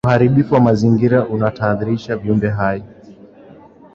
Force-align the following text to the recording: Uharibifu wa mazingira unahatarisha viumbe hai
Uharibifu 0.07 0.51
wa 0.53 0.59
mazingira 0.59 1.27
unahatarisha 1.27 2.17
viumbe 2.17 2.49
hai 2.49 2.83